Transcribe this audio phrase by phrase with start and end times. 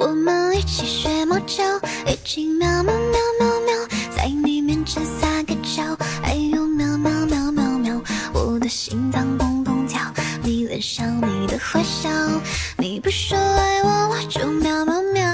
[0.00, 1.64] 我们一起学猫叫，
[2.06, 3.74] 一起喵喵喵喵喵，
[4.16, 5.82] 在你面前撒个娇，
[6.22, 8.00] 哎呦喵喵喵喵喵，
[8.32, 10.00] 我的心脏砰砰跳，
[10.44, 12.08] 迷恋上你的坏笑，
[12.76, 15.24] 你不说爱我，我就喵喵喵。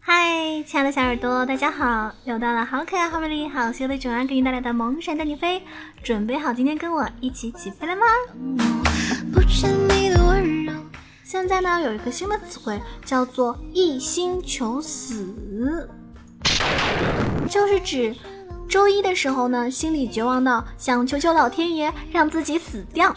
[0.00, 2.10] 嗨，亲爱的小耳朵，大家好！
[2.24, 5.62] 又到了好可爱、好美丽、好羞的囧儿给你带来的萌神带你飞，
[6.02, 8.02] 准备好今天跟我一起起飞了吗？
[9.32, 9.97] 不知你。
[11.30, 15.28] 现在呢，有一个新的词汇叫做“一心求死”，
[17.50, 18.16] 就是指
[18.66, 23.14] 周一的时候呢，心里绝望到想求求老天爷让自己死掉。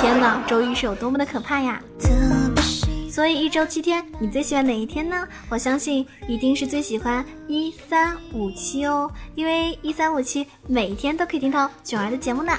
[0.00, 1.82] 天哪，周一是有多么的可怕呀！
[3.10, 5.26] 所以一周七天，你最喜欢哪一天呢？
[5.48, 12.52] 我相信一定是最喜欢一三五七哦，因为一三五七每天都可以听到囧儿的节目呢。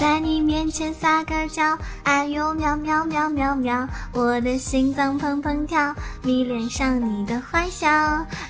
[0.00, 7.86] 在你面前撒个娇，哎呦喵喵喵喵喵，我的心脏砰砰跳，迷恋上你的坏笑，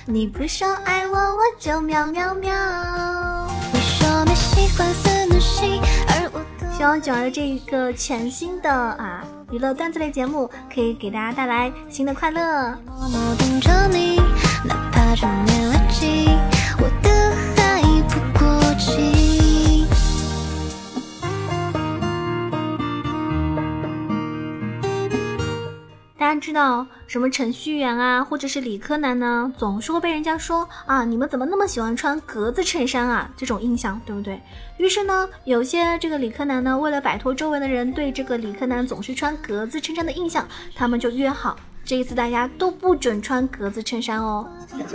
[0.05, 2.53] 你不说爱我，我就喵喵喵。
[3.73, 6.39] 你说你喜欢死女戏，而我
[6.71, 9.21] 希望九儿的这一个全新的啊
[9.51, 12.73] 娱乐段子类节目，可以给大家带来新的快乐。
[12.97, 14.21] 默默等着你，
[26.51, 33.29] 知道什么程序员啊，或者是理科男呢，总是会被人家说啊，你们怎么那么喜欢穿格子衬衫啊？
[33.37, 34.37] 这种印象对不对？
[34.77, 44.45] 于是呢，有些这个理科男呢，为了摆脱周围的人对这个理科男总是穿格子衬衫的印象，他们就约好这一次大家都不准穿格子衬衫哦。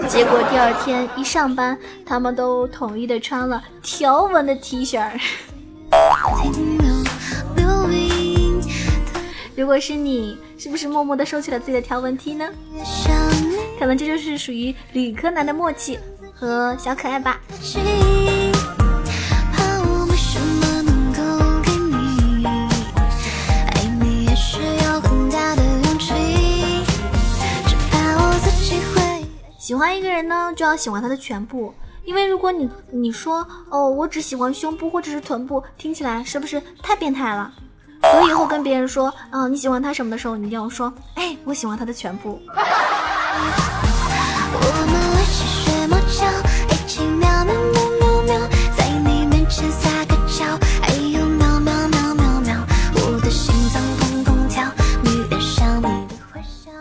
[0.06, 5.18] 结果第二天一上班，他们都统一的穿了条纹的 T 恤。
[9.56, 12.46] 如果是你，是不是默默的收起了自己的条纹 T 呢？
[13.78, 15.98] 可能这就是属于理科男的默契
[16.34, 17.40] 和小可爱吧。
[29.58, 31.72] 喜欢一个人呢，就要喜欢他的全部，
[32.04, 37.50] 因为如果你你说哦，我只喜欢胸部或者是臀部，听起来是不是太变态了？
[38.12, 42.40] 所以以后跟别人说啊你喜欢他什么的时候，你一定要说，哎，我喜欢他的全部。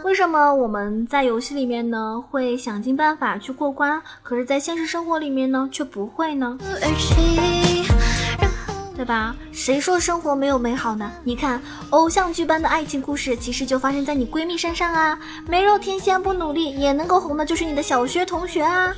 [0.03, 6.57] 为什么我们在游戏里面呢会想尽办法去过关，可是，在现实生活里面呢却不会呢？
[8.95, 9.35] 对吧？
[9.51, 11.11] 谁说生活没有美好呢？
[11.23, 15.19] 你看，偶像剧般的爱情故事，其实就发生在你闺蜜身上啊！
[15.47, 18.93] 美若天仙不努力也能够红的，就是你的小学同学啊！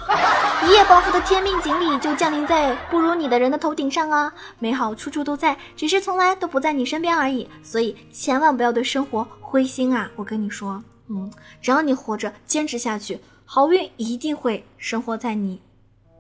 [0.68, 4.32] 一夜暴富的天命锦鲤就降临在不如你的人的头顶上啊！
[4.60, 7.50] 美好处处都在，只是从来都不在你身边而已。
[7.64, 10.10] 所以千万不要对生活灰心啊！
[10.16, 15.60] 我跟你说，嗯，只要你活着，坚持下去，好运一定会生活在你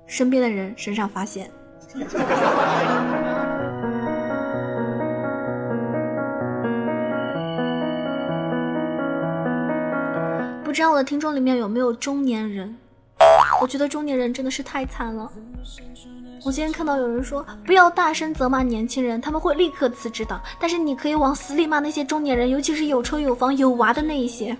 [0.07, 1.51] 身边的人身上发现。
[10.67, 12.75] 不知道我的听众里面有没有中年人？
[13.61, 15.31] 我觉得中年人真的是太惨了。
[16.43, 20.37] 我今天看到有人说不要大声责骂年轻人，他们会立刻辞职的。
[20.59, 24.57] 但是你可以往死里骂那些中年人，尤其是有车有房有娃的那一些。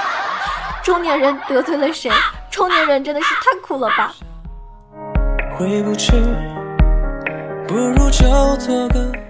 [0.82, 2.10] 中年人得罪了谁？
[2.50, 4.14] 中年人真的是太苦了吧？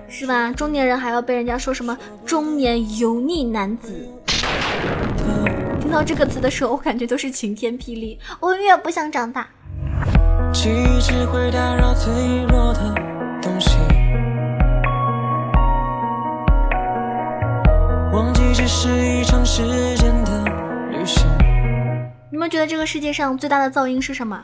[0.09, 0.53] 是吧？
[0.53, 4.09] 中年人还要被人家说什么中年油腻男子？
[5.89, 8.21] 听到这个词的时候，我感觉都是晴天霹雳。
[8.41, 9.49] 我永远不想长大。
[22.31, 24.39] 你们觉得这个世界上最大的噪音是什么？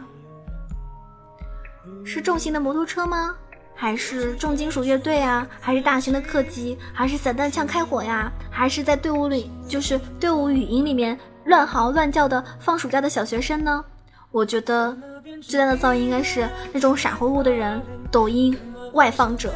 [2.06, 3.34] 是重型的摩托车吗？
[3.74, 5.46] 还是重金属乐队啊？
[5.60, 6.78] 还是大型的客机？
[6.94, 8.32] 还是散弹枪开火呀？
[8.50, 11.18] 还是在队伍里，就是队伍语音里面？
[11.44, 13.84] 乱嚎乱叫的放暑假的小学生呢？
[14.30, 14.96] 我觉得
[15.42, 17.80] 最大的噪音应该是那种傻乎乎的人，
[18.10, 18.58] 抖音
[18.92, 19.54] 外放者，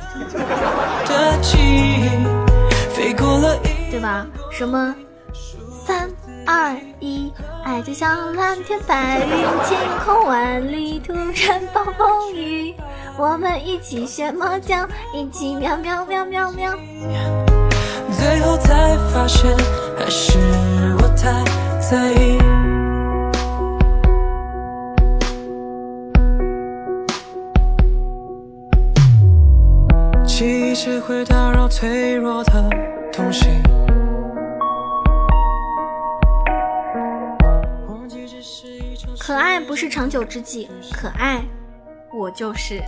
[3.90, 4.26] 对吧？
[4.52, 4.94] 什么
[5.84, 6.08] 三
[6.46, 7.32] 二一，
[7.64, 9.26] 爱就像蓝天白云，
[9.64, 12.74] 晴空万里，突然暴风雨，
[13.16, 16.72] 我们一起学猫叫，一起喵喵喵喵喵。
[18.12, 19.56] 最后才发现，
[19.98, 20.38] 还是
[21.00, 21.44] 我太
[21.90, 22.38] 在意。
[30.26, 32.68] 记忆只会打扰脆弱的
[33.10, 33.48] 东西。
[39.18, 41.42] 可爱不是长久之计，可爱
[42.12, 42.82] 我就是。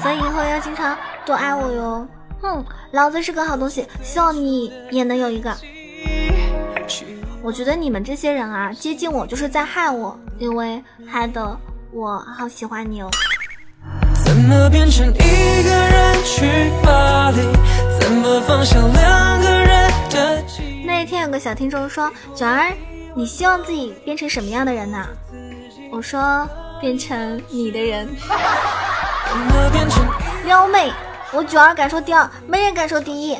[0.00, 2.06] 所以以后要经常多爱我哟。
[2.40, 5.52] 哼，老子是个好东西，希望你也能有一个。
[6.88, 7.06] 去
[7.42, 11.56] 我觉得你们这些人啊，接近我就是在害我，因为害得
[11.92, 13.08] 我好喜欢你哦。
[14.24, 17.36] 怎么变成一个人去巴黎？
[18.00, 20.42] 怎么放下两个人的？
[20.84, 22.72] 那一天有个小听众说：“卷儿，
[23.14, 25.06] 你希望自己变成什么样的人呢？”
[25.92, 26.48] 我说
[26.80, 28.08] ：“变成你的人。
[29.28, 30.04] 怎么变成”
[30.44, 30.90] 撩妹，
[31.30, 33.34] 我九儿敢说第二，没人敢说第一。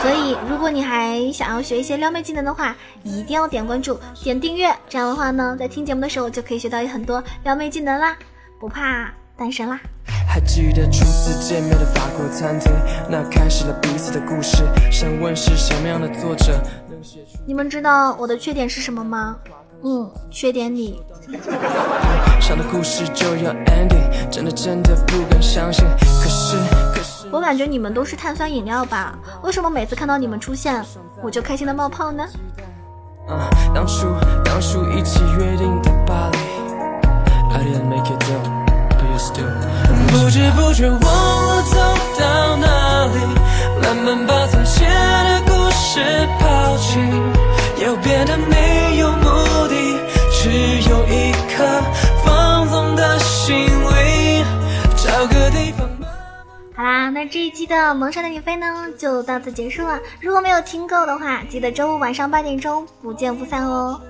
[0.00, 4.72] 所以，如果你还想要学一些撩妹技能的话，一定要点关注、点订阅。
[4.88, 8.16] 这样的话呢，在听节目的时候就可以学到很多撩妹技能啦，
[8.60, 9.80] 不怕单身啦。
[10.28, 12.70] 还记得初次见面的法国餐厅，
[13.08, 14.62] 那开始了彼此的故事。
[14.90, 19.36] 想问是什么样的作者能写出你们知道我的缺点是什么吗？
[19.82, 21.02] 嗯，缺点你。
[22.40, 24.28] 想的故事就要 ending？
[24.30, 25.84] 真的真的不敢相信。
[25.98, 26.56] 可是
[26.94, 29.18] 可是我感觉你们都是碳酸饮料吧？
[29.42, 30.84] 为什么每次看到你们出现，
[31.22, 32.24] 我就开心的冒泡呢？
[33.28, 34.08] 啊，当初
[34.44, 36.38] 当初一起约定的巴黎
[37.52, 38.42] ，I didn't make it though,
[38.98, 39.46] but you still。
[40.08, 41.76] 不知不觉忘了走
[42.18, 43.14] 到哪里，
[43.80, 46.00] 慢慢把从前的故事
[46.40, 46.98] 抛弃，
[47.84, 49.12] 又变得没有
[56.80, 60.00] 好啦，那这一期的萌山的你飞呢，就到此结束了。
[60.18, 64.00] 如果没有听够的话，记得周五晚上八点钟不见不散哦。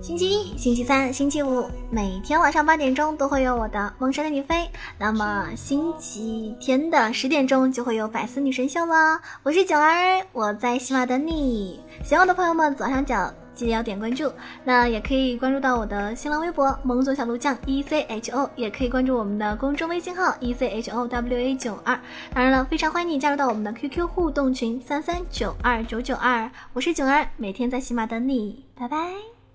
[0.00, 4.68] 星期一、星期三、星期五，每天晚上八点钟都会有我的萌山的你飞。
[4.98, 9.20] 那么星期天的十点钟就会有百思女神秀了。
[9.44, 11.80] 我是九儿，我在喜马等你。
[12.02, 14.30] 喜欢我的朋友们，左上角记得要点关注。
[14.62, 21.98] 那也可以关注到我的新浪微博“萌总小鹿酱 E C H O”，也可以关注我们的公众微信号 “E C H O W A 九二”。
[22.32, 26.48] 当然了，非常欢迎你加入到我们的 QQ 互动群三三九二九九二。
[26.74, 29.35] 我是九儿，每天在喜马等你，拜拜。